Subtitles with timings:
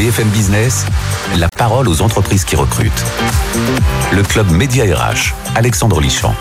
[0.00, 0.86] BFM Business,
[1.36, 3.04] la parole aux entreprises qui recrutent.
[4.12, 6.34] Le club Média RH, Alexandre Lichamp.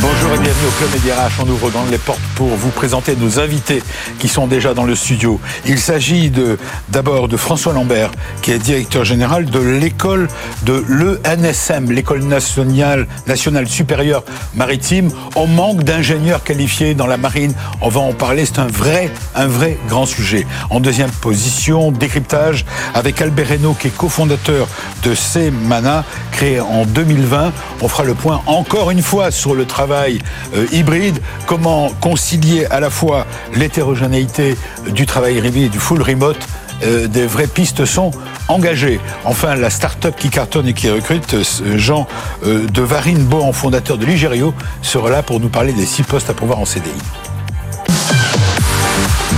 [0.00, 1.42] Bonjour et bienvenue au Club Média RH.
[1.42, 3.82] On ouvre les portes pour vous présenter nos invités
[4.18, 5.40] qui sont déjà dans le studio.
[5.64, 6.58] Il s'agit de,
[6.90, 8.10] d'abord de François Lambert,
[8.42, 10.28] qui est directeur général de l'école
[10.64, 14.24] de l'ENSM, l'école nationale, nationale supérieure
[14.54, 15.10] maritime.
[15.36, 17.54] On manque d'ingénieurs qualifiés dans la marine.
[17.80, 18.44] On va en parler.
[18.44, 20.46] C'est un vrai, un vrai grand sujet.
[20.68, 24.66] En deuxième position, décryptage avec Albert Reynaud, qui est cofondateur
[25.02, 27.52] de CMANA, créé en 2020.
[27.80, 30.18] On fera le point encore une fois sur le travail
[30.56, 34.56] euh, hybride, comment concilier à la fois l'hétérogénéité
[34.88, 36.38] du travail hybride et du full remote
[36.82, 38.10] euh, des vraies pistes sont
[38.48, 39.00] engagées.
[39.24, 42.06] Enfin, la start-up qui cartonne et qui recrute, euh, Jean
[42.44, 46.34] de Varine Bohan, fondateur de Ligério, sera là pour nous parler des six postes à
[46.34, 46.90] pouvoir en CDI.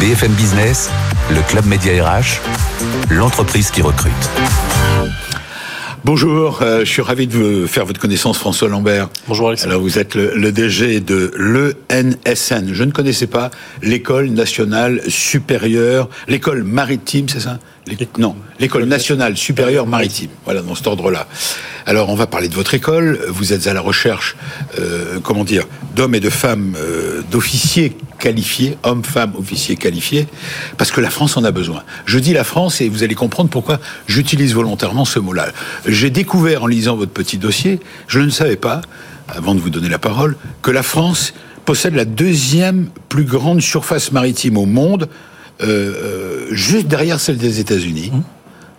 [0.00, 0.90] BFM Business,
[1.30, 2.40] le club Média RH,
[3.10, 4.12] l'entreprise qui recrute.
[6.04, 9.08] Bonjour, euh, je suis ravi de faire votre connaissance, François Lambert.
[9.26, 9.72] Bonjour Alexandre.
[9.72, 12.72] Alors vous êtes le, le DG de l'ENSN.
[12.72, 13.50] Je ne connaissais pas
[13.82, 17.58] l'école nationale supérieure, l'école maritime, c'est ça
[18.18, 20.30] non, l'école nationale supérieure maritime.
[20.44, 21.26] Voilà, dans cet ordre-là.
[21.86, 23.20] Alors, on va parler de votre école.
[23.28, 24.36] Vous êtes à la recherche,
[24.78, 30.26] euh, comment dire, d'hommes et de femmes, euh, d'officiers qualifiés, hommes, femmes, officiers qualifiés,
[30.78, 31.82] parce que la France en a besoin.
[32.04, 35.48] Je dis la France et vous allez comprendre pourquoi j'utilise volontairement ce mot-là.
[35.86, 38.80] J'ai découvert en lisant votre petit dossier, je ne savais pas,
[39.28, 41.34] avant de vous donner la parole, que la France
[41.64, 45.08] possède la deuxième plus grande surface maritime au monde
[45.62, 48.10] euh, juste derrière celle des États-Unis.
[48.12, 48.22] Mmh.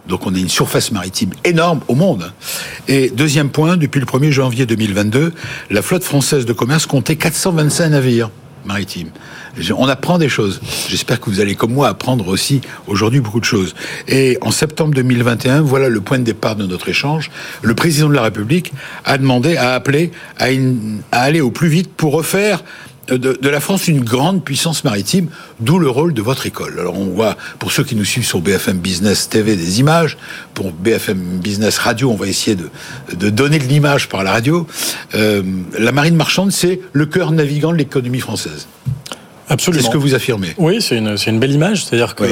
[0.08, 2.32] Donc on a une surface maritime énorme au monde.
[2.88, 5.34] Et deuxième point, depuis le 1er janvier 2022,
[5.70, 8.30] la flotte française de commerce comptait 425 navires
[8.68, 9.10] maritimes.
[9.76, 10.62] On apprend des choses.
[10.88, 13.74] J'espère que vous allez, comme moi, apprendre aussi aujourd'hui beaucoup de choses.
[14.08, 17.32] Et en septembre 2021, voilà le point de départ de notre échange.
[17.62, 18.74] Le président de la République
[19.06, 20.46] a demandé, a appelé à,
[21.12, 22.64] à aller au plus vite pour refaire
[23.08, 25.30] de, la France une grande puissance maritime,
[25.60, 26.80] d'où le rôle de votre école.
[26.80, 30.18] Alors on voit, pour ceux qui nous suivent sur BFM Business TV, des images.
[30.54, 32.70] Pour BFM Business Radio, on va essayer de,
[33.16, 34.68] de donner de l'image par la radio.
[35.16, 35.44] Euh,
[35.78, 38.68] la marine marchande, c'est le cœur navigant de l'économie française.
[39.50, 39.82] Absolument.
[39.82, 40.54] C'est ce que vous affirmez.
[40.58, 41.86] Oui, c'est une, une belle image.
[41.86, 42.26] C'est-à-dire qu'au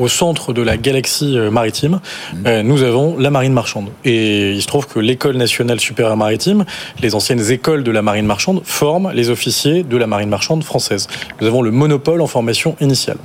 [0.00, 2.36] au centre de la galaxie euh, maritime, mmh.
[2.46, 3.88] euh, nous avons la marine marchande.
[4.04, 6.64] Et il se trouve que l'École nationale supérieure maritime,
[7.02, 11.08] les anciennes écoles de la marine marchande, forment les officiers de la marine marchande française.
[11.40, 13.16] Nous avons le monopole en formation initiale.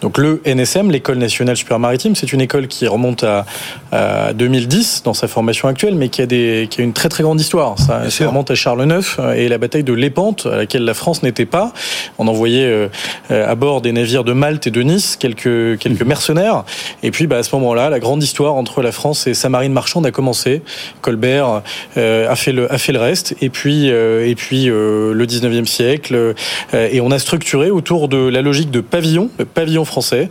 [0.00, 3.44] Donc le NSM, l'École nationale supérieure maritime, c'est une école qui remonte à,
[3.92, 7.22] à, 2010 dans sa formation actuelle, mais qui a, des, qui a une très très
[7.22, 7.78] grande histoire.
[7.78, 10.94] Ça, ça remonte à Charles IX euh, et la bataille de Lépante, à laquelle la
[10.94, 11.72] France n'était pas.
[12.18, 12.85] On envoyait euh,
[13.30, 16.08] à bord des navires de Malte et de Nice, quelques, quelques mhm.
[16.08, 16.64] mercenaires.
[17.02, 19.72] Et puis, bah, à ce moment-là, la grande histoire entre la France et sa marine
[19.72, 20.62] marchande a commencé.
[21.00, 21.62] Colbert
[21.96, 23.34] euh, a, fait le, a fait le reste.
[23.40, 26.34] Et puis, euh, et puis le 19e siècle.
[26.72, 30.28] et on a structuré autour de la logique de pavillon, le pavillon français,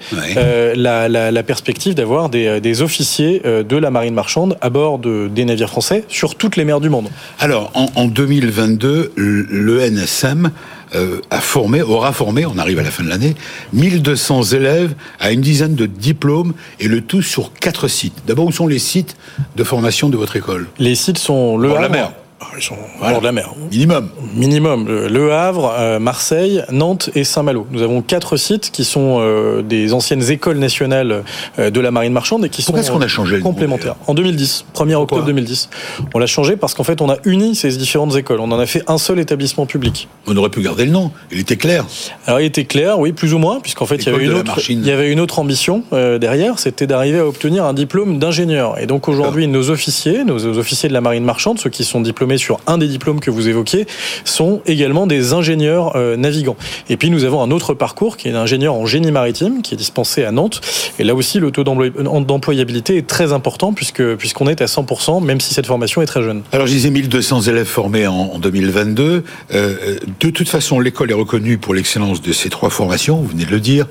[0.76, 5.28] la, la, la, perspective d'avoir des, des, officiers de la marine marchande à bord de,
[5.28, 7.10] des navires français sur toutes les mers du monde.
[7.40, 10.52] Alors, en, en 2022, l'ENSM
[10.94, 13.36] euh, a formé, aura formé, on arrive à la fin de l'année,
[13.74, 18.24] 1200 élèves à une dizaine de diplômes et le tout sur quatre sites.
[18.28, 19.16] D'abord, où sont les sites
[19.56, 20.68] de formation de votre école?
[20.80, 22.12] Les sites sont le la mer.
[22.42, 23.54] Ah, ils sont au bord de la mer.
[23.72, 24.10] Minimum.
[24.36, 24.88] Minimum.
[25.08, 27.66] Le Havre, euh, Marseille, Nantes et Saint-Malo.
[27.72, 31.24] Nous avons quatre sites qui sont euh, des anciennes écoles nationales
[31.60, 33.96] euh, de la marine marchande et qui Pourquoi sont qu'on a changé complémentaires.
[34.08, 35.70] En 2010, 1er octobre 2010.
[36.14, 38.42] On l'a changé parce qu'en fait, on a uni ces différentes écoles.
[38.42, 40.10] On en a fait un seul établissement public.
[40.28, 41.12] On aurait pu garder le nom.
[41.32, 41.86] Il était clair.
[42.28, 44.60] Alors, il était clair, oui, plus ou moins, puisqu'en fait, il y, avait une autre,
[44.70, 48.78] il y avait une autre ambition derrière, c'était d'arriver à obtenir un diplôme d'ingénieur.
[48.78, 52.25] Et donc, aujourd'hui, nos officiers, nos officiers de la marine marchande, ceux qui sont diplômés
[52.38, 53.86] sur un des diplômes que vous évoquiez
[54.24, 56.58] sont également des ingénieurs euh, navigants.
[56.90, 59.78] Et puis nous avons un autre parcours qui est ingénieur en génie maritime qui est
[59.78, 60.62] dispensé à Nantes.
[61.00, 65.54] Et là aussi, le taux d'employabilité est très important puisqu'on est à 100%, même si
[65.54, 66.44] cette formation est très jeune.
[66.52, 69.24] Alors je disais 1200 élèves formés en, 2022.
[69.54, 73.46] Euh, de toute façon, l'école est reconnue pour l'excellence de ces trois formations, vous venez
[73.46, 73.88] de le dire,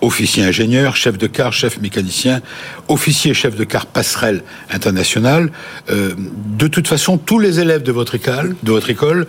[0.00, 2.40] officier ingénieur, chef de car, chef mécanicien,
[2.88, 5.50] officier chef de car passerelle internationale.
[5.90, 6.14] Euh,
[6.58, 8.56] de toute façon, tous les élèves de votre école,
[8.90, 9.26] école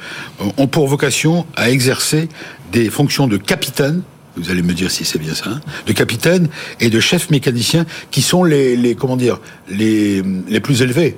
[0.58, 2.30] ont pour vocation à exercer
[2.72, 4.02] des fonctions de capitaine
[4.40, 6.48] vous allez me dire si c'est bien ça, hein, de capitaine
[6.80, 8.76] et de chef mécanicien qui sont les,
[10.48, 11.18] les plus élevés.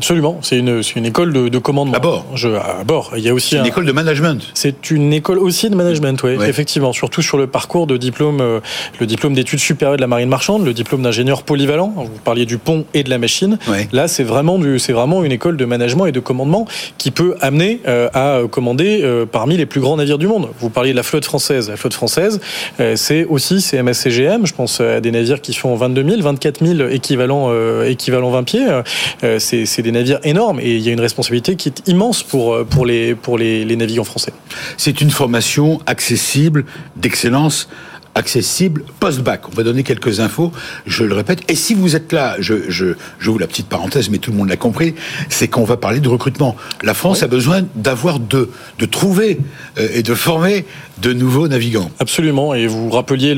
[0.00, 1.94] Absolument, c'est une, une école de, de commandement.
[1.94, 2.24] À bord.
[2.34, 3.12] Je, à bord.
[3.18, 4.42] Il y a aussi une école de management.
[4.54, 6.94] C'est une école aussi de management, oui, effectivement.
[6.94, 8.60] Surtout sur le parcours de diplôme, euh,
[8.98, 11.92] le diplôme d'études supérieures de la marine marchande, le diplôme d'ingénieur polyvalent.
[11.94, 13.58] Vous parliez du pont et de la machine.
[13.92, 17.34] Là, c'est vraiment du, c'est vraiment une école de management et de commandement qui peut
[17.42, 20.48] amener euh, à commander euh, parmi les plus grands navires du monde.
[20.60, 21.68] Vous parliez de la flotte française.
[21.68, 22.40] La flotte française,
[22.94, 24.46] c'est aussi CMS-CGM.
[24.46, 27.52] Je pense à des navires qui font 22 000, 24 000 équivalents,
[27.84, 28.66] équivalents 20 pieds.
[29.38, 32.66] c'est des navires énormes et il y a une responsabilité qui est immense pour, euh,
[32.86, 34.32] les, pour les navigants français.
[34.76, 36.64] C'est une formation accessible,
[36.96, 37.68] d'excellence
[38.14, 39.48] accessible post-bac.
[39.48, 40.52] On va donner quelques infos,
[40.86, 41.40] je le répète.
[41.48, 44.36] Et si vous êtes là, je, je, je vous la petite parenthèse, mais tout le
[44.36, 44.94] monde l'a compris,
[45.28, 46.56] c'est qu'on va parler de recrutement.
[46.82, 49.38] La France a besoin d'avoir de, de trouver
[49.78, 50.64] euh, et de former
[50.98, 51.90] de nouveaux navigants.
[51.98, 52.54] Absolument.
[52.54, 53.36] Et vous rappeliez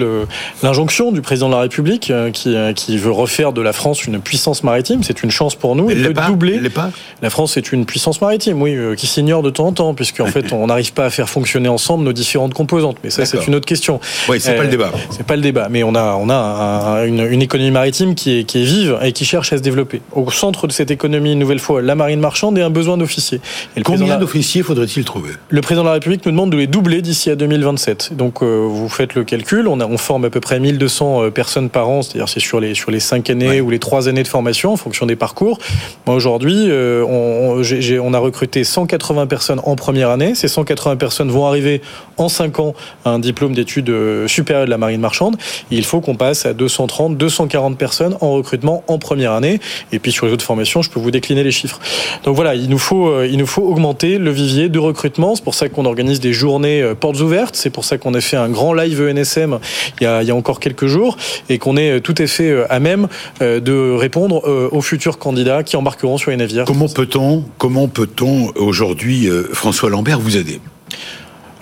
[0.63, 4.05] l'injonction du président de la République euh, qui, euh, qui, veut refaire de la France
[4.05, 5.03] une puissance maritime.
[5.03, 5.91] C'est une chance pour nous.
[5.91, 6.59] Elle de pas, doubler.
[6.71, 6.91] Pas.
[7.21, 10.53] La France est une puissance maritime, oui, qui s'ignore de temps en temps, puisqu'en fait,
[10.53, 12.97] on n'arrive pas à faire fonctionner ensemble nos différentes composantes.
[13.05, 14.01] Mais ça, c'est une autre question.
[14.29, 14.91] Oui, c'est pas le débat.
[15.11, 15.69] C'est pas le débat.
[15.71, 18.99] Mais on a, on a un, une, une, économie maritime qui est, qui est vive
[19.03, 20.01] et qui cherche à se développer.
[20.13, 23.41] Au centre de cette économie, une nouvelle fois, la marine marchande et un besoin d'officiers.
[23.85, 25.31] Combien d'officiers faudrait-il trouver?
[25.49, 28.15] Le président de la République nous demande de les doubler d'ici à 2027.
[28.17, 31.31] Donc, euh, vous faites le calcul, on, a, on forme à peu près 1200 euh,
[31.31, 33.61] personnes par an, c'est-à-dire c'est sur les sur les cinq années ouais.
[33.61, 35.59] ou les trois années de formation en fonction des parcours.
[36.07, 40.35] Moi aujourd'hui, euh, on, a recruté 180 personnes en première année.
[40.35, 41.81] Ces 180 personnes vont arriver
[42.19, 42.75] en 5 ans
[43.05, 43.93] à un diplôme d'études
[44.27, 45.37] supérieures de la marine marchande.
[45.71, 49.61] Il faut qu'on passe à 230, 240 personnes en recrutement en première année.
[49.93, 51.81] Et puis sur les autres formations, je peux vous décliner les chiffres.
[52.25, 55.35] Donc voilà, il nous faut il nous faut augmenter le vivier de recrutement.
[55.35, 57.57] C'est pour ça qu'on organise des journées portes ouvertes.
[57.57, 59.59] C'est pour ça qu'on a fait un grand live ENSM
[60.01, 61.17] il y a, il y a encore quelques jours
[61.49, 63.09] et qu'on est tout à fait euh, à même
[63.41, 66.65] euh, de répondre euh, aux futurs candidats qui embarqueront sur les navires.
[66.65, 70.61] Comment peut-on, comment peut-on aujourd'hui, François Lambert, vous aider?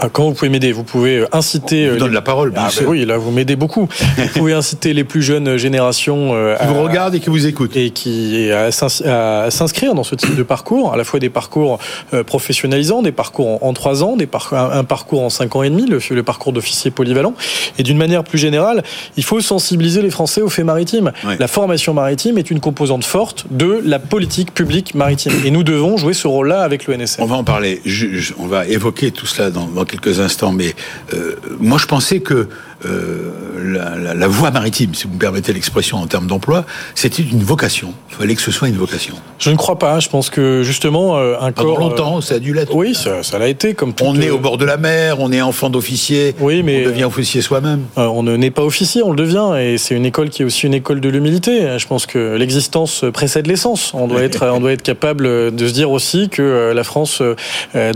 [0.00, 1.86] Ah, Comment vous pouvez m'aider Vous pouvez euh, inciter.
[1.86, 2.14] Je vous donne les...
[2.14, 2.52] la parole.
[2.56, 2.88] Ah, sûr.
[2.88, 3.88] oui, là vous m'aidez beaucoup.
[4.16, 7.76] vous pouvez inciter les plus jeunes générations euh, qui vous regardent et qui vous écoutent
[7.76, 11.78] et qui à s'inscrire dans ce type de parcours, à la fois des parcours
[12.14, 14.52] euh, professionnalisants, des parcours en trois ans, des par...
[14.54, 17.34] un parcours en cinq ans et demi, le, le parcours d'officier polyvalent.
[17.78, 18.82] Et d'une manière plus générale,
[19.16, 21.12] il faut sensibiliser les Français aux faits maritimes.
[21.26, 21.34] Oui.
[21.38, 25.96] La formation maritime est une composante forte de la politique publique maritime, et nous devons
[25.96, 27.22] jouer ce rôle-là avec l'ONSM.
[27.22, 27.80] On va en parler.
[27.84, 30.74] Je, je, on va évoquer tout cela dans, dans quelques instants, mais
[31.12, 32.48] euh, moi je pensais que
[32.82, 37.42] la, la, la, voie maritime, si vous me permettez l'expression en termes d'emploi, c'était une
[37.42, 37.92] vocation.
[38.10, 39.14] Il fallait que ce soit une vocation.
[39.38, 40.00] Je ne crois pas.
[40.00, 41.78] Je pense que justement euh, un Pendant corps.
[41.78, 42.74] longtemps, ça a dû l'être.
[42.74, 43.74] Oui, ça, ça l'a été.
[43.74, 46.34] Comme on est au bord de la mer, on est enfant d'officier.
[46.40, 47.84] Oui, mais on devient officier soi-même.
[47.98, 50.44] Euh, on ne n'est pas officier, on le devient, et c'est une école qui est
[50.44, 51.78] aussi une école de l'humilité.
[51.78, 53.92] Je pense que l'existence précède l'essence.
[53.94, 57.22] On doit être, on doit être capable de se dire aussi que la France,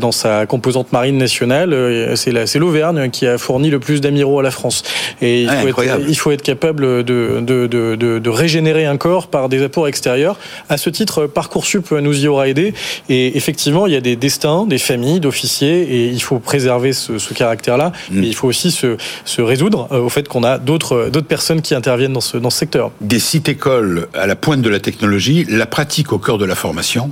[0.01, 4.51] dans sa composante marine nationale, c'est l'Auvergne qui a fourni le plus d'amiraux à la
[4.51, 4.74] France.
[5.21, 8.97] Et il, ouais, faut être, il, faut être, capable de, de, de, de, régénérer un
[8.97, 10.39] corps par des apports extérieurs.
[10.69, 12.75] À ce titre, Parcoursup nous y aura aidé.
[13.09, 17.19] Et effectivement, il y a des destins, des familles d'officiers, et il faut préserver ce,
[17.19, 17.93] ce caractère-là.
[18.11, 18.21] Mm.
[18.21, 22.13] Mais il faut aussi se, se résoudre au fait qu'on a d'autres personnes qui interviennent
[22.13, 22.91] dans ce, dans ce secteur.
[23.01, 26.55] Des sites écoles à la pointe de la technologie, la pratique au cœur de la
[26.55, 27.11] formation.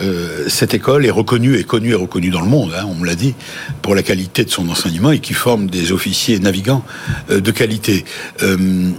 [0.00, 3.06] Euh, cette école est reconnue et connue et reconnue dans le monde, hein, on me
[3.06, 3.34] l'a dit,
[3.82, 6.93] pour la qualité de son enseignement et qui forme des officiers navigants euh,
[7.28, 8.04] de qualité.
[8.42, 8.90] Euh,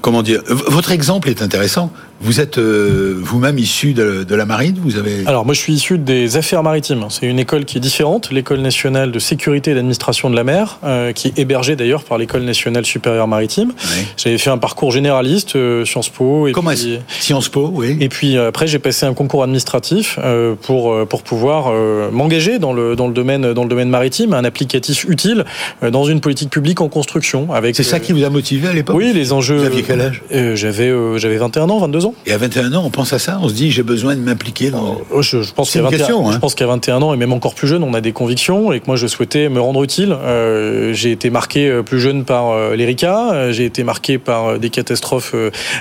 [0.00, 1.92] comment dire Votre exemple est intéressant.
[2.20, 5.74] Vous êtes euh, vous-même issu de, de, la marine Vous avez Alors moi je suis
[5.74, 7.04] issu des affaires maritimes.
[7.10, 10.78] C'est une école qui est différente, l'école nationale de sécurité et d'administration de la mer,
[10.84, 13.72] euh, qui est hébergée d'ailleurs par l'école nationale supérieure maritime.
[13.78, 14.06] Oui.
[14.16, 16.48] J'avais fait un parcours généraliste, euh, Sciences Po.
[16.48, 17.98] Et Comment puis, Sciences Po, oui.
[18.00, 20.18] Et puis après j'ai passé un concours administratif
[20.62, 21.72] pour pour pouvoir
[22.12, 25.44] m'engager dans le dans le domaine dans le domaine maritime, un applicatif utile
[25.82, 27.48] dans une politique publique en construction.
[27.74, 29.58] C'est ça qui vous a motivé à l'époque Oui, les enjeux.
[29.58, 32.14] Vous aviez quel âge J'avais j'avais 21 ans, 22 ans ans.
[32.26, 34.70] Et à 21 ans, on pense à ça On se dit, j'ai besoin de m'impliquer
[34.70, 35.00] dans.
[35.10, 36.40] Oh, je, je pense qu'à 21, hein.
[36.42, 38.96] je 21 ans, et même encore plus jeune, on a des convictions, et que moi,
[38.96, 40.12] je souhaitais me rendre utile.
[40.12, 44.58] Euh, j'ai été marqué euh, plus jeune par euh, l'ERICA, euh, j'ai été marqué par
[44.58, 45.34] des catastrophes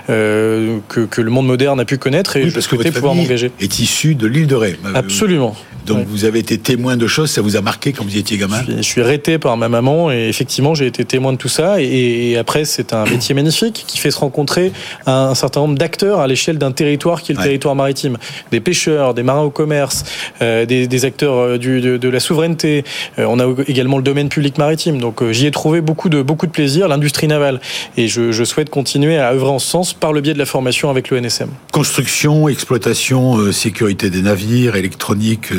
[0.07, 3.51] que, que, le monde moderne a pu connaître, et je souhaitais pouvoir m'engager.
[3.59, 4.77] est issu de l'île de Ré.
[4.93, 5.55] Absolument.
[5.85, 8.63] Donc vous avez été témoin de choses, ça vous a marqué quand vous étiez gamin?
[8.67, 12.37] Je suis, arrêté par ma maman, et effectivement, j'ai été témoin de tout ça, et,
[12.37, 14.71] après, c'est un métier magnifique qui fait se rencontrer
[15.05, 18.17] un, certain nombre d'acteurs à l'échelle d'un territoire qui est le territoire maritime.
[18.51, 20.03] Des pêcheurs, des marins au commerce,
[20.41, 22.83] euh, des, des, acteurs euh, du, de, de, la souveraineté.
[23.19, 24.99] Euh, on a également le domaine public maritime.
[24.99, 27.59] Donc euh, j'y ai trouvé beaucoup de, beaucoup de plaisir, l'industrie navale.
[27.97, 30.45] Et je, je, souhaite continuer à œuvrer en ce sens par le biais de la
[30.45, 31.49] formation avec l'ONSM.
[31.71, 35.49] Construction, exploitation, sécurité des navires, électronique,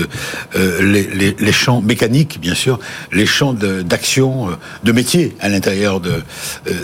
[0.54, 2.78] les, les, les, champs mécaniques, bien sûr,
[3.12, 4.52] les champs d'action, de,
[4.84, 6.22] de métier à l'intérieur de,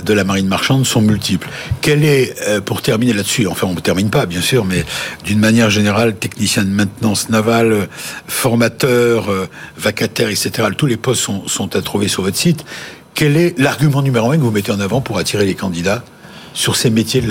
[0.05, 1.49] de la marine marchande sont multiples.
[1.81, 4.85] Quel est, pour terminer là-dessus, enfin on ne termine pas bien sûr, mais
[5.25, 7.89] d'une manière générale, technicien de maintenance navale,
[8.27, 12.65] formateur, euh, vacataire, etc., tous les postes sont, à trouver sur votre site.
[13.15, 16.03] Quel est l'argument numéro un que vous mettez en avant pour attirer les candidats
[16.55, 17.29] sur ces métiers de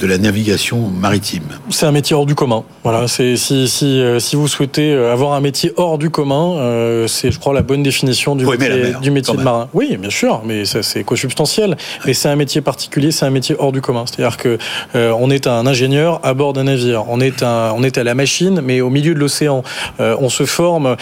[0.00, 1.44] de la navigation maritime.
[1.70, 2.64] C'est un métier hors du commun.
[2.84, 6.56] Voilà, c'est si si euh, si vous souhaitez euh, avoir un métier hors du commun,
[6.58, 9.68] euh, c'est je crois la bonne définition du métier, du métier de marin.
[9.72, 11.76] Oui, bien sûr, mais ça c'est consubstantiel.
[12.04, 14.04] Mais c'est un métier particulier, c'est un métier hors du commun.
[14.06, 14.58] C'est-à-dire que
[14.94, 18.14] on est un ingénieur à bord d'un navire, on est un on est à la
[18.14, 19.62] machine, mais au milieu de l'océan.
[19.98, 20.96] on se forme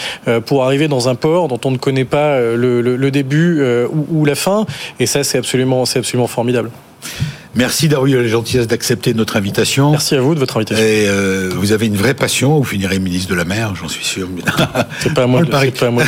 [0.45, 3.61] pour arriver dans un port dont on ne connaît pas le, le, le début
[3.91, 4.65] ou, ou la fin,
[4.99, 6.71] et ça c'est absolument c'est absolument formidable.
[7.55, 9.91] Merci d'avoir eu la gentillesse d'accepter notre invitation.
[9.91, 10.83] Merci à vous de votre invitation.
[10.83, 12.57] Et euh, vous avez une vraie passion.
[12.57, 14.27] Vous finirez ministre de la mer, j'en suis sûr.
[14.99, 15.41] c'est pas à moi.
[15.45, 16.03] Pas à moi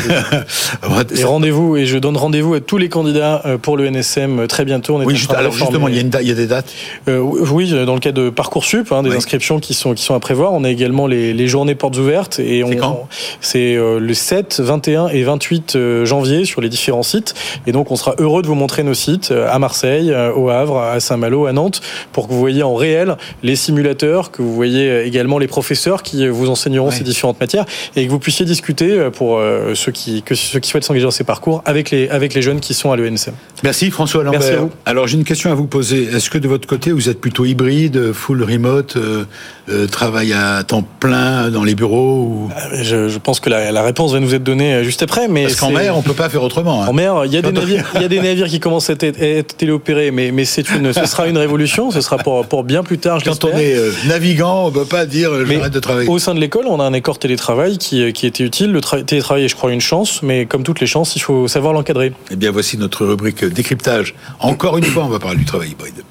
[1.16, 4.48] et rendez-vous et je donne rendez-vous à tous les candidats euh, pour le NSM euh,
[4.48, 4.96] très bientôt.
[4.96, 6.74] On est oui, juste, alors justement, il y, a une il y, a des dates.
[7.08, 10.20] Euh, oui, dans le cas de parcoursup, hein, des inscriptions qui sont qui sont à
[10.20, 10.52] prévoir.
[10.52, 13.08] On a également les, les journées portes ouvertes et on.
[13.42, 17.34] C'est le 7, 21 et 28 janvier sur les différents sites.
[17.66, 21.00] Et donc, on sera heureux de vous montrer nos sites à Marseille, au Havre, à
[21.00, 25.38] Saint-Malo à Nantes pour que vous voyez en réel les simulateurs, que vous voyez également
[25.38, 27.66] les professeurs qui vous enseigneront ces différentes matières
[27.96, 31.06] et que vous puissiez discuter euh, pour euh, ceux qui, que ceux qui souhaitent s'engager
[31.06, 33.34] dans ces parcours avec les, avec les jeunes qui sont à l'ENSM.
[33.64, 34.40] Merci François Lambert.
[34.40, 34.72] Merci à vous.
[34.86, 36.04] Alors j'ai une question à vous poser.
[36.04, 40.84] Est-ce que de votre côté vous êtes plutôt hybride, full remote, euh, travail à temps
[41.00, 42.50] plein dans les bureaux ou...
[42.74, 45.28] je, je, pense que la, la, réponse va nous être donnée juste après.
[45.28, 46.84] Mais Parce qu'en mer on peut pas faire autrement.
[46.84, 46.88] Hein.
[46.88, 48.94] En mer il y a des navires, il y a des navires qui commencent à
[48.94, 52.64] être, être téléopérés, mais, mais c'est une, ce sera une révolution, ce sera pour, pour
[52.64, 53.20] bien plus tard.
[53.24, 56.10] Quand on est euh, navigant, on ne peut pas dire euh, j'arrête de travailler.
[56.10, 58.72] Au sein de l'école, on a un accord télétravail qui, euh, qui était utile.
[58.72, 61.74] Le télétravail est, je crois, une chance, mais comme toutes les chances, il faut savoir
[61.74, 62.14] l'encadrer.
[62.32, 64.16] Eh bien, voici notre rubrique décryptage.
[64.40, 66.04] Encore une fois, on va parler du travail hybride.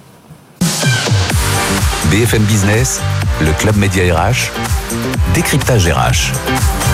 [2.11, 3.01] BFM Business,
[3.41, 4.53] le Club Média RH,
[5.35, 6.86] décryptage RH.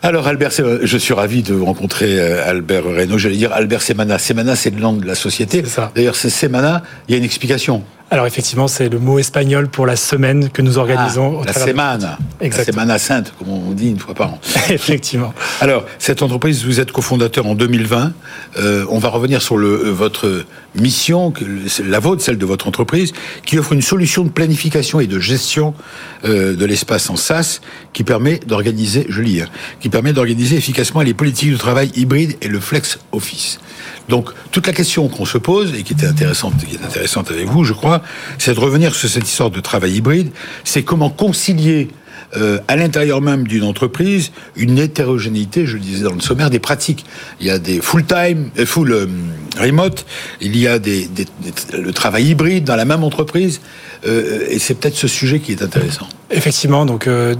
[0.00, 3.18] Alors Albert, je suis ravi de rencontrer euh, Albert Reynaud.
[3.18, 4.16] J'allais dire Albert Semana.
[4.18, 5.62] Semana, c'est le nom de la société.
[5.96, 6.84] D'ailleurs, c'est Semana.
[7.08, 7.82] Il y a une explication.
[8.10, 11.40] Alors effectivement, c'est le mot espagnol pour la semaine que nous organisons.
[11.42, 12.18] Ah, la semana.
[12.40, 14.40] La semana sainte, comme on dit une fois par an.
[14.70, 15.34] effectivement.
[15.60, 18.12] Alors, cette entreprise, vous êtes cofondateur en 2020.
[18.56, 21.34] Euh, on va revenir sur le, euh, votre mission,
[21.84, 23.12] la vôtre, celle de votre entreprise,
[23.44, 25.74] qui offre une solution de planification et de gestion
[26.24, 27.60] euh, de l'espace en SaaS
[27.92, 29.48] qui permet d'organiser, je lis, hein,
[29.80, 33.58] qui permet d'organiser efficacement les politiques de travail hybride et le flex office.
[34.08, 37.64] Donc, toute la question qu'on se pose, et qui était intéressante, est intéressante avec vous,
[37.64, 38.02] je crois,
[38.38, 40.30] c'est de revenir sur cette histoire de travail hybride,
[40.64, 41.88] c'est comment concilier
[42.36, 46.58] euh, à l'intérieur même d'une entreprise une hétérogénéité, je le disais dans le sommaire, des
[46.58, 47.06] pratiques.
[47.40, 49.06] Il y a des full-time, euh, full euh,
[49.58, 50.04] remote,
[50.40, 51.26] il y a des, des,
[51.72, 53.60] le travail hybride dans la même entreprise,
[54.06, 56.08] euh, et c'est peut-être ce sujet qui est intéressant.
[56.30, 57.34] Effectivement, donc euh,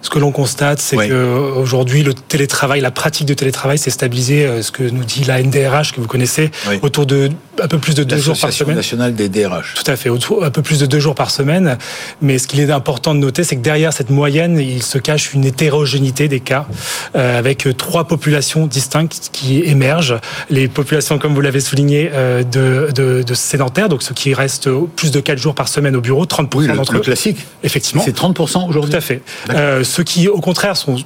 [0.00, 3.90] ce que l'on constate, c'est qu'aujourd'hui, que aujourd'hui le télétravail, la pratique de télétravail s'est
[3.90, 4.46] stabilisée.
[4.46, 6.50] Euh, ce que nous dit la NDRH que vous connaissez,
[6.82, 7.30] autour de
[7.62, 8.76] un peu plus de deux jours par semaine.
[8.76, 9.74] nationale des DRH.
[9.74, 11.76] Tout à fait, autour, un peu plus de deux jours par semaine.
[12.20, 15.34] Mais ce qu'il est important de noter, c'est que derrière cette moyenne, il se cache
[15.34, 16.66] une hétérogénéité des cas,
[17.14, 20.16] euh, avec trois populations distinctes qui émergent.
[20.50, 24.70] Les populations, comme vous l'avez souligné, euh, de, de, de, sédentaires, donc ceux qui restent
[24.96, 26.96] plus de quatre jours par semaine au bureau, 30% oui, d'entre eux.
[26.96, 27.38] Le classique.
[27.62, 28.02] Effectivement.
[28.04, 28.90] C'est 30% aujourd'hui.
[28.90, 29.22] Tout à fait.
[29.50, 30.96] Euh, ceux qui, au contraire, sont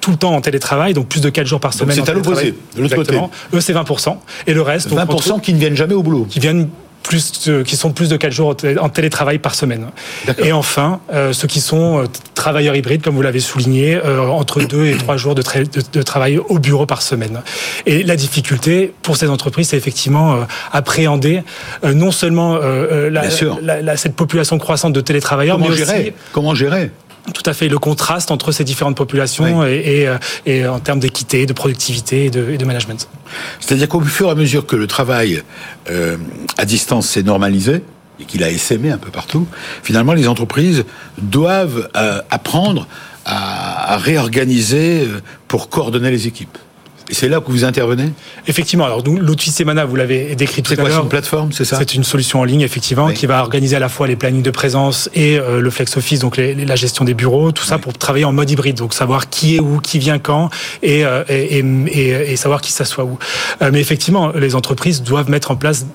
[0.00, 1.96] tout le temps en télétravail, donc plus de 4 jours par semaine.
[1.96, 3.18] C'est à l'opposé, de l'autre côté.
[3.54, 4.16] Eux, c'est 20%.
[4.46, 4.90] Et le reste.
[4.90, 6.26] 20% qui ne viennent jamais au boulot.
[6.28, 6.68] Qui viennent
[7.02, 9.86] plus qui sont plus de 4 jours en télétravail par semaine.
[10.38, 11.00] Et enfin,
[11.32, 12.04] ceux qui sont
[12.34, 15.42] travailleurs hybrides, comme vous l'avez souligné, entre 2 et 3 jours de,
[15.92, 17.42] de, travail au bureau par semaine.
[17.86, 21.42] Et la difficulté pour ces entreprises, c'est effectivement appréhender
[21.84, 26.14] non seulement la, cette population croissante de télétravailleurs, Comment mais gérer?
[26.32, 26.90] Comment gérer?
[27.34, 30.08] Tout à fait le contraste entre ces différentes populations et,
[30.46, 33.08] et, en termes d'équité, de productivité et de, management.
[33.60, 35.42] C'est-à-dire qu'au fur et à mesure que le travail
[35.90, 36.16] euh,
[36.58, 37.82] à distance s'est normalisé,
[38.20, 39.46] et qu'il a essaimé un peu partout,
[39.82, 40.84] finalement les entreprises
[41.18, 42.86] doivent euh, apprendre
[43.24, 46.58] à, à réorganiser euh, pour coordonner les équipes.
[47.10, 48.10] Et c'est là que vous intervenez
[48.46, 48.84] Effectivement.
[48.84, 50.88] Alors, l'outil Semana, vous l'avez décrit tout à l'heure.
[50.90, 53.80] C'est une plateforme, c'est ça C'est une solution en ligne, effectivement, qui va organiser à
[53.80, 57.14] la fois les plannings de présence et euh, le flex office, donc la gestion des
[57.14, 58.76] bureaux, tout ça pour travailler en mode hybride.
[58.76, 60.50] Donc, savoir qui est où, qui vient quand
[60.82, 63.18] et, euh, et, et, et savoir qui s'assoit où.
[63.60, 65.86] Euh, mais effectivement, les entreprises doivent mettre en place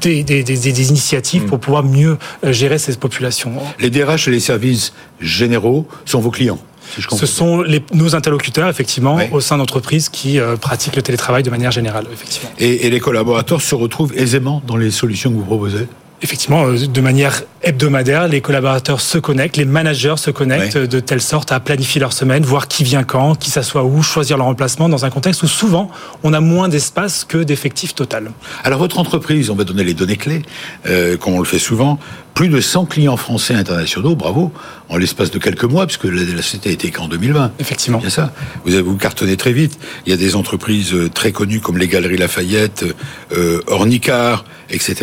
[0.00, 1.46] des, des, des, des initiatives mm.
[1.46, 3.52] pour pouvoir mieux gérer ces populations.
[3.80, 6.58] Les DRH et les services généraux sont vos clients
[6.98, 11.50] ce sont les, nos interlocuteurs, effectivement, au sein d'entreprises qui euh, pratiquent le télétravail de
[11.50, 12.50] manière générale, effectivement.
[12.58, 15.86] Et, et les collaborateurs se retrouvent aisément dans les solutions que vous proposez?
[16.24, 21.20] Effectivement, euh, de manière hebdomadaire, les collaborateurs se connectent, les managers se connectent de telle
[21.20, 24.88] sorte à planifier leur semaine, voir qui vient quand, qui s'assoit où, choisir leur emplacement
[24.88, 25.90] dans un contexte où souvent
[26.22, 28.30] on a moins d'espace que d'effectifs total.
[28.62, 30.42] Alors votre entreprise, on va donner les données clés,
[30.86, 31.98] euh, comme on le fait souvent,
[32.34, 34.52] plus de 100 clients français internationaux, bravo,
[34.88, 37.52] en l'espace de quelques mois, puisque la, la société a été qu'en 2020.
[37.58, 37.98] Effectivement.
[37.98, 38.32] Bien ça.
[38.64, 39.78] Vous avez vous cartonné très vite.
[40.06, 42.84] Il y a des entreprises euh, très connues comme les Galeries Lafayette,
[43.32, 44.94] euh, Ornicar, etc.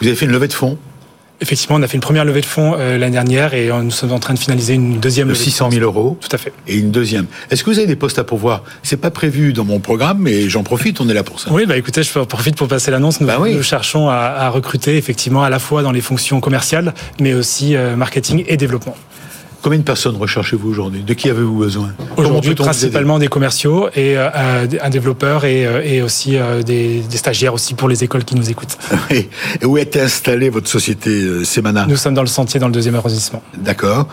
[0.00, 0.78] Vous avez fait une levée de fonds
[1.40, 4.12] Effectivement, on a fait une première levée de fonds euh, l'année dernière et nous sommes
[4.12, 6.18] en train de finaliser une deuxième de levée 600 000 euros.
[6.20, 6.52] Tout à fait.
[6.66, 7.26] Et une deuxième.
[7.50, 8.64] Est-ce que vous avez des postes à pourvoir?
[8.82, 11.00] C'est pas prévu dans mon programme, mais j'en profite.
[11.00, 11.50] On est là pour ça.
[11.52, 13.20] Oui, bah écoutez, je profite pour passer l'annonce.
[13.20, 16.92] Nous, bah nous cherchons à, à, recruter effectivement à la fois dans les fonctions commerciales,
[17.20, 18.96] mais aussi euh, marketing et développement.
[19.60, 21.02] Combien de personnes recherchez-vous aujourd'hui?
[21.02, 21.92] De qui avez-vous besoin?
[22.16, 27.16] Aujourd'hui, principalement des commerciaux et euh, un développeur et, euh, et aussi euh, des, des,
[27.16, 28.78] stagiaires aussi pour les écoles qui nous écoutent.
[29.10, 29.28] et
[29.64, 31.86] où est installée votre société Semana?
[31.88, 33.42] Nous sommes dans le sentier, dans le deuxième arrondissement.
[33.56, 34.06] D'accord.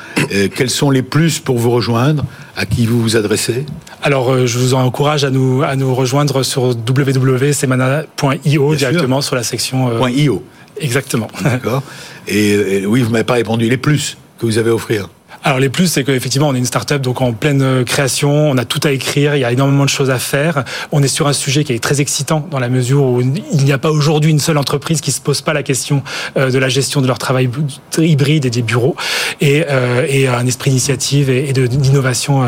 [0.55, 2.25] quels sont les plus pour vous rejoindre?
[2.57, 3.65] À qui vous vous adressez?
[4.01, 10.07] Alors, je vous encourage à nous, à nous rejoindre sur www.semana.io directement sur la section...
[10.07, 10.43] .io
[10.79, 11.27] Exactement.
[11.41, 11.83] D'accord.
[12.27, 13.69] Et, et oui, vous m'avez pas répondu.
[13.69, 15.09] Les plus que vous avez à offrir
[15.45, 18.57] alors les plus, c'est qu'effectivement, on est une start-up donc en pleine euh, création, on
[18.57, 20.63] a tout à écrire, il y a énormément de choses à faire.
[20.91, 23.71] On est sur un sujet qui est très excitant dans la mesure où il n'y
[23.71, 26.01] a pas aujourd'hui une seule entreprise qui se pose pas la question
[26.35, 27.47] euh, de la gestion de leur travail
[27.95, 28.95] hybride et des bureaux,
[29.39, 32.43] et, euh, un esprit d'initiative et d'innovation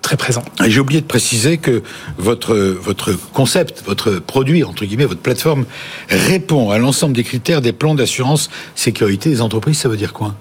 [0.00, 0.42] très présent.
[0.66, 1.82] J'ai oublié de préciser que
[2.16, 5.66] votre, votre concept, votre produit, entre guillemets, votre plateforme,
[6.08, 9.78] répond à l'ensemble des critères des plans d'assurance sécurité des entreprises.
[9.78, 10.34] Ça veut dire quoi?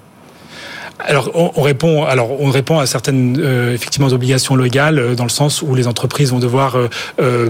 [0.99, 5.29] Alors on, répond, alors on répond à certaines euh, effectivement obligations légales euh, dans le
[5.29, 6.77] sens où les entreprises vont devoir
[7.19, 7.49] euh,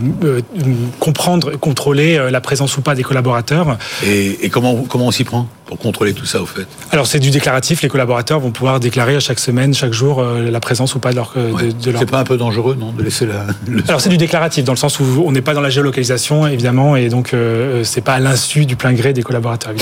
[1.00, 3.78] comprendre, contrôler la présence ou pas des collaborateurs.
[4.06, 6.66] Et, comment comment on s'y prend pour contrôler tout ça au fait?
[6.92, 7.82] Alors c'est du déclaratif.
[7.82, 11.18] Les collaborateurs vont pouvoir déclarer à chaque semaine, chaque jour, la présence ou pas de
[11.18, 11.34] leur.
[11.34, 12.00] De, leur...
[12.00, 13.46] C'est pas un peu dangereux, non, de laisser la.
[13.88, 16.96] Alors c'est du déclaratif dans le sens où on n'est pas dans la géolocalisation évidemment
[16.96, 17.36] et donc
[17.84, 19.74] c'est pas à l'insu du plein gré des collaborateurs.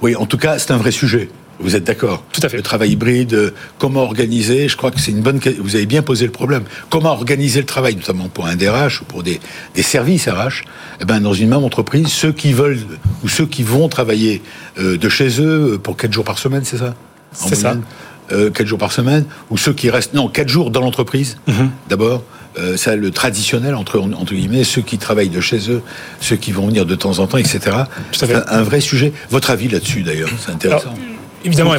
[0.00, 1.28] Oui, en tout cas c'est un vrai sujet.
[1.60, 2.56] Vous êtes d'accord Tout à fait.
[2.56, 5.38] Le travail hybride, euh, comment organiser Je crois que c'est une bonne.
[5.58, 6.64] Vous avez bien posé le problème.
[6.88, 9.40] Comment organiser le travail, notamment pour un DRH ou pour des,
[9.74, 10.64] des services RH
[11.00, 12.78] eh ben, Dans une même entreprise, ceux qui veulent
[13.22, 14.42] ou ceux qui vont travailler
[14.78, 16.94] euh, de chez eux euh, pour 4 jours par semaine, c'est ça?
[17.32, 17.76] C'est ça.
[18.32, 20.14] Euh, 4 jours par semaine, ou ceux qui restent.
[20.14, 21.68] Non, 4 jours dans l'entreprise, mm-hmm.
[21.88, 22.22] d'abord.
[22.58, 25.82] Euh, ça, le traditionnel entre, entre guillemets, ceux qui travaillent de chez eux,
[26.20, 27.60] ceux qui vont venir de temps en temps, etc.
[28.10, 29.12] C'est un, un, vrai sujet.
[29.30, 30.94] Votre avis là-dessus, d'ailleurs, c'est intéressant.
[31.44, 31.74] Évidemment,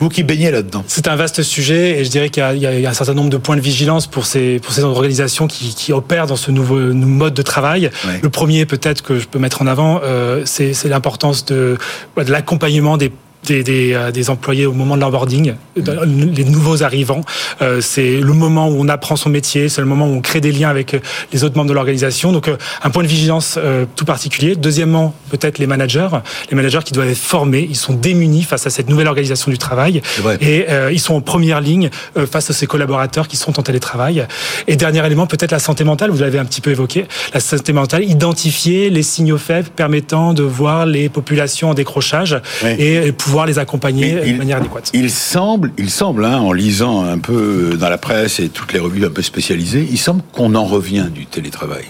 [0.00, 0.84] vous, qui, baignez là-dedans.
[0.86, 3.56] C'est un vaste sujet et je dirais qu'il y, a un certain nombre de points
[3.56, 7.42] de vigilance pour ces, pour ces organisations qui, qui opèrent dans ce nouveau mode de
[7.42, 7.90] travail.
[8.22, 11.78] Le premier, peut-être que je peux mettre en avant, euh, c'est l'importance de,
[12.16, 13.10] de l'accompagnement des
[13.52, 17.22] des, euh, des, employés au moment de l'onboarding, les nouveaux arrivants.
[17.62, 20.40] Euh, c'est le moment où on apprend son métier, c'est le moment où on crée
[20.40, 21.00] des liens avec euh,
[21.32, 22.32] les autres membres de l'organisation.
[22.32, 22.50] Donc
[22.82, 23.58] un point de vigilance
[23.94, 24.56] tout particulier.
[24.56, 26.08] Deuxièmement, peut-être les managers,
[26.50, 29.58] les managers qui doivent être formés, ils sont démunis face à cette nouvelle organisation du
[29.58, 30.02] travail
[30.40, 31.90] et ils sont en première ligne
[32.30, 34.26] face à ces collaborateurs qui sont en télétravail.
[34.66, 37.72] Et dernier élément, peut-être la santé mentale, vous l'avez un petit peu évoqué, la santé
[37.72, 42.40] mentale, identifier les signaux faibles permettant de voir les populations en décrochage
[42.78, 44.90] et pouvoir les accompagner de manière adéquate.
[44.94, 48.78] Il semble, il semble hein, en lisant un peu dans la presse et toutes les
[48.78, 51.84] revues un peu spécialisées, il semble qu'on en revient du télétravail.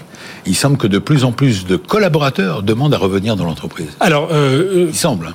[0.47, 3.89] il semble que de plus en plus de collaborateurs demandent à revenir dans l'entreprise.
[4.01, 5.35] Alors, euh, il semble.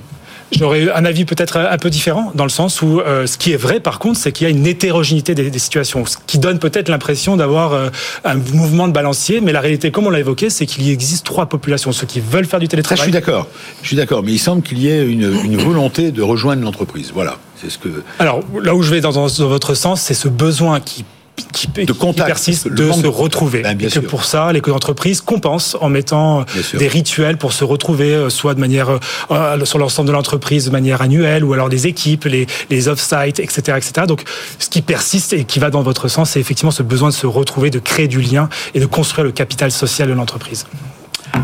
[0.52, 3.58] J'aurais un avis peut-être un peu différent, dans le sens où euh, ce qui est
[3.58, 6.90] vrai, par contre, c'est qu'il y a une hétérogénéité des, situations, ce qui donne peut-être
[6.90, 7.90] l'impression d'avoir euh,
[8.26, 11.26] un mouvement de balancier, mais la réalité, comme on l'a évoqué, c'est qu'il y existe
[11.26, 12.98] trois populations, ceux qui veulent faire du télétravail.
[12.98, 13.48] je suis d'accord,
[13.82, 17.12] je suis d'accord, mais il semble qu'il y ait une, une volonté de rejoindre l'entreprise.
[17.14, 18.04] Voilà, c'est ce que.
[18.20, 21.06] Alors là où je vais dans, dans votre sens, c'est ce besoin qui
[21.52, 23.62] qui, de contact, persiste de se retrouver.
[23.62, 28.14] Ben, et que pour ça, les entreprises compensent en mettant des rituels pour se retrouver,
[28.14, 29.00] euh, soit de manière euh,
[29.32, 33.40] euh, sur l'ensemble de l'entreprise de manière annuelle, ou alors des équipes, les, les off-site,
[33.40, 34.06] etc., etc.
[34.08, 34.24] Donc,
[34.60, 37.28] ce qui persiste et qui va dans votre sens, c'est effectivement ce besoin de se
[37.28, 40.66] retrouver, de créer du lien et de construire le capital social de l'entreprise.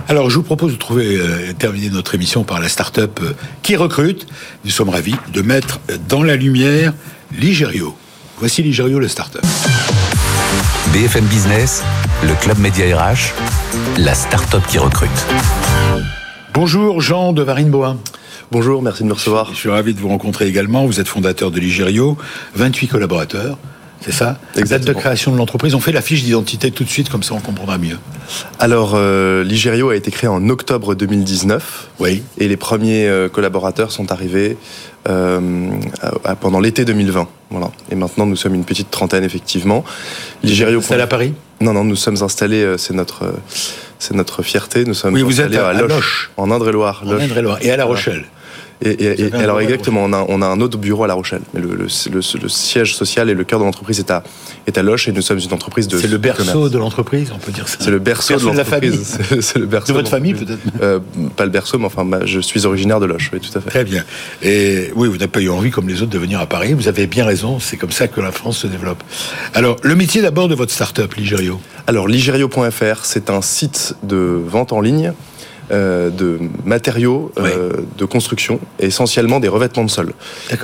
[0.10, 1.20] Alors, je vous propose de trouver,
[1.60, 3.22] terminer notre émission par la start-up
[3.64, 4.28] qui recrute.
[4.66, 6.94] Nous sommes ravis de mettre dans la lumière
[7.38, 7.96] Ligério.
[8.40, 9.44] Voici Ligério, le start-up.
[10.94, 11.84] BFM Business,
[12.22, 13.34] le club média RH,
[13.98, 15.10] la start-up qui recrute.
[16.54, 17.98] Bonjour Jean de Varine-Boin.
[18.52, 19.54] Bonjour, merci de me recevoir.
[19.54, 20.86] Je suis ravi de vous rencontrer également.
[20.86, 22.16] Vous êtes fondateur de Ligério,
[22.54, 23.58] 28 collaborateurs.
[24.02, 25.76] C'est ça Date de création de l'entreprise.
[25.76, 27.98] On fait la fiche d'identité tout de suite, comme ça on comprendra mieux.
[28.60, 31.90] Alors, euh, Ligério a été créé en octobre 2019.
[32.00, 32.24] Oui.
[32.38, 34.58] Et les premiers euh, collaborateurs sont arrivés
[35.10, 35.40] euh,
[36.40, 37.28] pendant l'été 2020.
[37.50, 37.72] Voilà.
[37.92, 39.84] Et maintenant, nous sommes une petite trentaine, effectivement.
[40.44, 40.80] Ligério.
[40.80, 41.34] Installé à Paris?
[41.62, 43.34] Non, non, nous sommes installés, c'est notre,
[44.00, 44.86] c'est notre fierté.
[44.86, 47.04] Nous sommes oui, vous êtes à, Loche, en Indre-et-Loire.
[47.06, 47.58] En Indre-et-Loire.
[47.62, 48.26] Et à La Rochelle.
[48.82, 51.42] Et, alors exactement, on a, on a, un autre bureau à La Rochelle.
[51.54, 54.24] Mais le, le, le, siège social et le cœur de l'entreprise est à,
[54.68, 55.98] est à Loche et nous sommes une entreprise de.
[55.98, 57.78] C'est le berceau de l'entreprise, on peut dire ça.
[57.80, 59.18] C'est le berceau, de l'entreprise.
[59.42, 59.94] C'est le berceau.
[59.94, 61.00] De votre famille peut-être euh,
[61.36, 63.70] Pas le berceau, mais enfin, je suis originaire de Loche, oui, tout à fait.
[63.70, 64.04] Très bien.
[64.44, 66.74] Et oui, vous n'avez pas eu envie, comme les autres, de venir à Paris.
[66.74, 67.60] Vous avez bien raison.
[67.60, 69.04] C'est comme ça que la France se développe.
[69.54, 71.60] Alors, le métier d'abord de votre start-up, Ligerio?
[71.88, 75.14] Alors, ligerio.fr, c'est un site de vente en ligne
[75.70, 80.14] euh, de matériaux euh, de construction, essentiellement des revêtements de sol.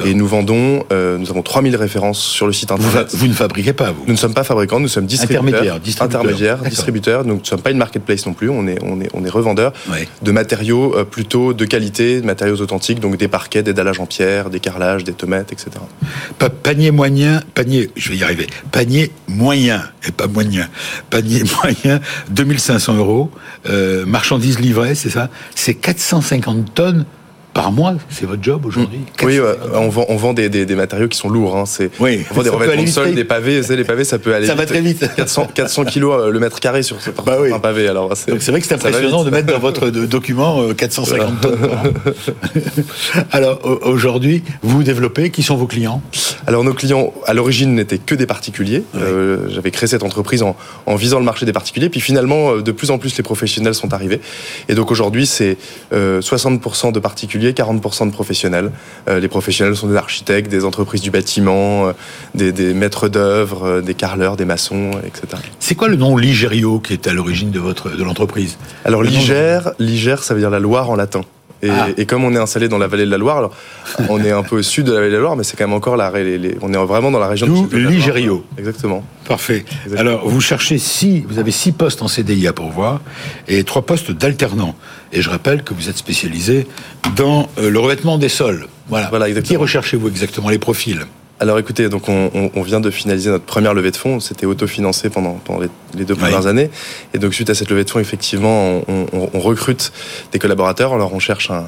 [0.06, 3.14] Et nous vendons, euh, nous avons 3000 références sur le site internet.
[3.14, 5.44] Vous, ne fabriquez pas, vous Nous ne sommes pas fabricants, nous sommes distributeurs.
[5.44, 7.24] Intermédiaires, intermédiaires, distributeurs.
[7.26, 9.30] Donc nous ne sommes pas une marketplace non plus, on est, on est, on est
[9.30, 9.74] revendeur
[10.22, 14.50] de matériaux plutôt de qualité, de matériaux authentiques, donc des parquets, des dallages en pierre,
[14.50, 15.72] des carrelages, des tomates, etc.
[16.64, 20.70] panier moyen, panier, je vais y arriver, panier moyen, et pas moyen,
[21.10, 23.32] panier moyen, 2500 euros,
[24.06, 27.06] marchandises livrées c'est ça C'est 450 tonnes
[27.54, 29.02] par mois, c'est votre job aujourd'hui.
[29.24, 29.40] Oui,
[29.74, 31.56] on vend, on vend des, des, matériaux qui sont lourds.
[31.56, 31.66] Hein.
[31.68, 33.62] C'est, oui, on vend des revêtements de sol, des pavés.
[33.62, 34.48] les pavés, ça peut aller.
[34.48, 35.06] Ça va très vite.
[35.16, 37.88] 400, 400 kilos euh, le mètre carré sur ce bah un pavé.
[37.88, 41.94] Alors, c'est, c'est vrai que c'est impressionnant de mettre dans votre document 450 euh, tonnes.
[43.32, 45.30] alors aujourd'hui, vous développez.
[45.30, 46.02] Qui sont vos clients?
[46.48, 48.84] Alors nos clients, à l'origine, n'étaient que des particuliers.
[48.96, 51.90] Euh, j'avais créé cette entreprise en, en, visant le marché des particuliers.
[51.90, 54.22] Puis finalement, de plus en plus, les professionnels sont arrivés.
[54.70, 55.58] Et donc aujourd'hui, c'est
[55.94, 58.72] 60% de particuliers 40% de professionnels.
[59.08, 63.82] Euh, les professionnels sont des architectes, des entreprises du bâtiment, euh, des, maîtres d'œuvre, euh,
[63.82, 65.42] des carleurs, des maçons, etc.
[65.60, 68.58] C'est quoi le nom Ligério qui est à l'origine de votre de l'entreprise?
[68.86, 71.22] Alors Ligère, Ligère, ça veut dire la Loire en latin.
[71.70, 71.88] Ah.
[71.98, 73.50] Et, comme on est installé dans la vallée de la Loire,
[74.10, 75.66] on est un peu au sud de la vallée de la Loire, mais c'est quand
[75.66, 76.12] même encore la,
[76.62, 78.44] on est vraiment dans la région de Ligério.
[78.58, 79.04] Exactement.
[79.28, 79.64] Parfait.
[79.98, 83.02] Alors, vous cherchez six, vous avez six postes en CDI à pourvoir
[83.48, 84.76] et trois postes d'alternants.
[85.14, 86.68] Et je rappelle que vous êtes spécialisé
[87.16, 88.68] dans euh, le revêtement des sols.
[88.90, 89.10] Voilà.
[89.10, 91.06] voilà Qui recherchez-vous exactement les profils?
[91.40, 94.22] Alors écoutez, donc on, vient de finaliser notre première levée de fonds.
[94.22, 95.60] C'était autofinancé pendant, pendant
[95.94, 96.70] les, deux premières années.
[97.14, 99.92] Et donc suite à cette levée de fonds, effectivement, on, recrute
[100.32, 100.94] des collaborateurs.
[100.94, 101.66] Alors on cherche un,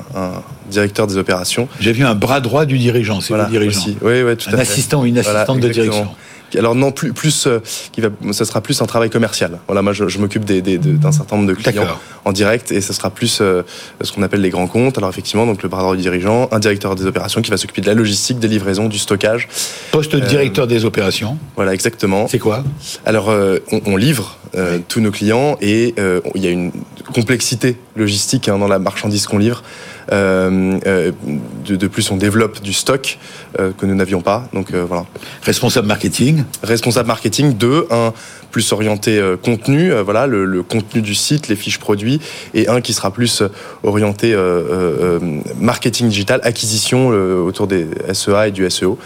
[0.69, 1.67] directeur des opérations.
[1.79, 3.81] J'ai vu un bras droit du dirigeant, c'est le dirigeant.
[4.01, 6.09] Oui, oui, tout un assistant ou une assistante de direction
[6.57, 7.59] alors non plus plus euh,
[7.91, 9.59] qui va ça sera plus un travail commercial.
[9.67, 11.87] Voilà, moi je, m'occupe d'un certain nombre de clients
[12.23, 13.63] en direct et ce sera plus euh,
[14.01, 14.97] ce qu'on appelle les grands comptes.
[14.97, 17.93] Alors effectivement, donc le bras dirigeant, un directeur des opérations qui va s'occuper de la
[17.93, 19.47] logistique, des livraisons, du stockage.
[19.91, 21.37] Poste euh, directeur des opérations.
[21.55, 22.27] Voilà, exactement.
[22.27, 22.63] C'est quoi?
[23.05, 23.33] Alors
[23.71, 24.37] on, livre
[24.87, 25.95] tous nos clients et
[26.35, 26.71] il y a une
[27.13, 29.63] complexité logistique hein, dans la marchandise qu'on livre.
[30.11, 30.49] Euh,
[30.85, 31.11] euh,
[31.67, 33.17] de, plus, on développe du stock
[33.59, 34.47] euh, que nous n'avions pas.
[34.53, 35.05] Donc voilà.
[35.43, 36.43] Responsable marketing.
[36.63, 37.53] Responsable marketing.
[37.53, 38.13] Deux, un
[38.51, 42.21] plus orienté contenu, voilà le, contenu du site, les fiches produits,
[42.53, 43.43] et un qui sera plus
[43.83, 44.33] orienté
[45.59, 48.97] marketing digital, acquisition autour des SEA et du SEO.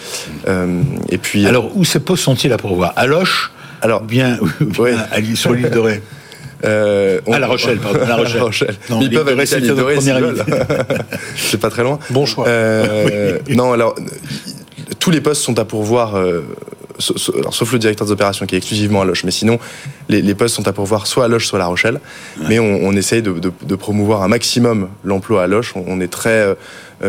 [1.10, 1.48] et puis.
[1.48, 2.94] Alors où ces postes sont-ils à pourvoir?
[2.96, 3.52] À Loche?
[3.82, 6.02] Alors, bien, bien sur l'île de Ré?
[6.65, 8.00] Euh, À La Rochelle, pardon.
[8.02, 8.76] À La Rochelle.
[8.89, 10.43] Non, ils peuvent rester à l'île
[11.36, 12.00] C'est pas très loin.
[12.10, 12.48] Bon choix.
[12.48, 13.95] Euh, non, alors
[15.00, 16.15] tous les postes sont à pourvoir.
[16.15, 16.41] Euh,
[17.00, 19.58] sauf le directeur des opérations qui est exclusivement à Loche, mais sinon
[20.10, 22.00] les, postes sont à pourvoir soit à Loche, soit à La Rochelle.
[22.50, 25.74] Mais on, essaye de, de, promouvoir un maximum l'emploi à Loche.
[25.76, 26.56] On, est très euh,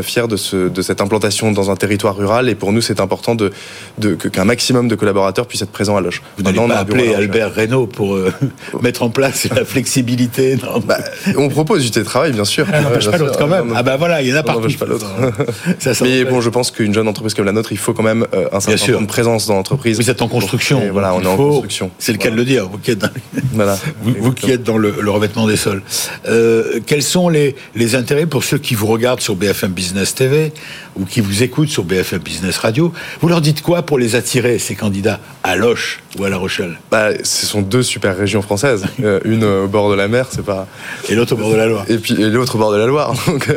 [0.03, 3.35] fiers de, ce, de, cette implantation dans un territoire rural et pour nous c'est important
[3.35, 3.51] de,
[3.99, 6.23] de qu'un maximum de collaborateurs puissent être présents à Loche.
[6.37, 8.33] Vous n'allez pas appeler Albert Reynaud pour euh,
[8.83, 10.99] mettre en place la flexibilité bah,
[11.37, 12.67] On propose du télétravail bien sûr.
[12.73, 13.73] Ah, n'empêche pas l'autre quand même.
[13.77, 14.69] Ah bah voilà, il y en a partout.
[14.79, 15.07] pas l'autre.
[16.03, 18.49] Mais bon, je pense qu'une jeune entreprise comme la nôtre, il faut quand même euh,
[18.53, 19.97] un certain nombre de présence dans l'entreprise.
[19.97, 20.83] Vous êtes en construction.
[20.93, 21.91] voilà, on est en construction.
[21.99, 22.69] C'est le cas de le dire.
[22.69, 23.09] Vous qui êtes dans,
[23.53, 25.83] voilà, vous, qui êtes dans le, revêtement des sols.
[26.87, 30.53] quels sont les, les intérêts pour ceux qui vous regardent sur BFM Business TV
[30.97, 34.59] ou qui vous écoutent sur BFM Business Radio, vous leur dites quoi pour les attirer,
[34.59, 36.79] ces candidats, à Loche ou à La Rochelle?
[36.91, 38.85] Bah, Ce sont deux super régions françaises.
[39.01, 40.67] Euh, une au bord de la mer, c'est pas.
[41.09, 41.87] Et l'autre au bord de la Loire.
[41.89, 43.15] Et puis l'autre au bord de la Loire.
[43.27, 43.57] Donc, euh,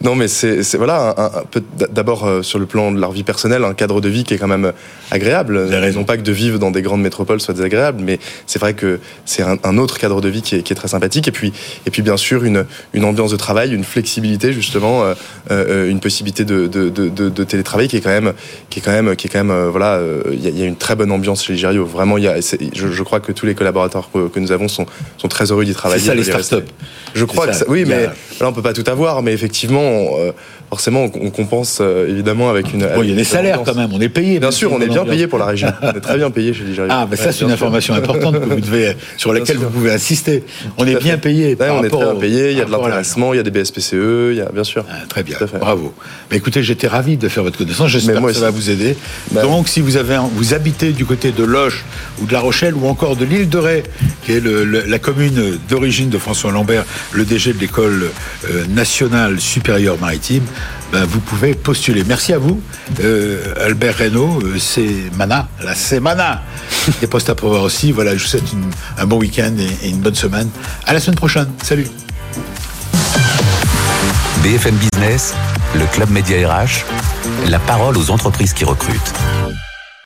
[0.00, 1.60] non, mais c'est voilà, un, peu
[1.90, 4.38] d'abord euh, sur le plan de leur vie personnelle, un cadre de vie qui est
[4.38, 4.72] quand même
[5.10, 5.68] agréable.
[5.92, 9.00] Non pas que de vivre dans des grandes métropoles soit désagréable, mais c'est vrai que
[9.24, 11.26] c'est un, autre cadre de vie qui est, qui est, très sympathique.
[11.26, 11.52] Et puis,
[11.84, 15.02] et puis bien sûr, une, une ambiance de travail, une flexibilité, justement,
[15.50, 18.32] une possibilité de, de, télétravail qui est quand même,
[18.70, 20.76] qui est quand même, qui est quand même, euh, voilà, euh, il y, a une
[20.76, 21.84] très bonne ambiance chez Ligerio.
[21.84, 24.86] Vraiment, il y a, je, crois que tous les collaborateurs que, nous avons sont,
[25.18, 26.00] sont très heureux d'y travailler.
[26.00, 26.68] C'est ça les startups.
[27.14, 28.04] Je crois que ça, oui, mais
[28.40, 30.16] là on peut pas tout avoir, mais effectivement.
[30.18, 30.32] Euh,
[30.76, 32.86] forcément, on, compense évidemment avec une.
[33.02, 34.38] il y a des salaires quand même, on est payé.
[34.38, 35.68] Bien sûr, on est bien payé pour la région.
[35.82, 36.90] on est très bien payé chez Ligerio.
[36.92, 40.44] Ah, ben ça, c'est une information importante que vous devez, sur laquelle vous pouvez insister.
[40.76, 41.56] On est bien payé.
[41.58, 44.32] on est très bien payé, il y a de l'intéressement, il y a des BSPCE,
[44.32, 44.84] il y a, bien sûr.
[44.90, 45.94] Ah, très bien, bravo.
[46.30, 47.88] Mais écoutez, j'étais ravi de faire votre connaissance.
[47.88, 48.96] J'espère que ça va vous aider.
[49.32, 51.84] Bah Donc, si vous avez, vous habitez du côté de Loche
[52.20, 53.82] ou de La Rochelle ou encore de l'île de Ré,
[54.24, 58.10] qui est la commune d'origine de François Lambert, le DG de l'école
[58.50, 60.44] euh, nationale supérieure maritime,
[60.92, 62.04] ben, vous pouvez postuler.
[62.06, 62.60] Merci à vous,
[63.00, 64.40] euh, Albert Reynaud.
[64.42, 66.42] Euh, c'est Mana, là, c'est Mana.
[67.00, 67.92] Des postes à pouvoir aussi.
[67.92, 68.44] Voilà, je vous souhaite
[68.98, 70.48] un bon week-end et, et une bonne semaine.
[70.86, 71.48] À la semaine prochaine.
[71.62, 71.86] Salut.
[74.42, 75.34] BFM Business,
[75.74, 76.84] le Club Média RH,
[77.48, 79.12] la parole aux entreprises qui recrutent.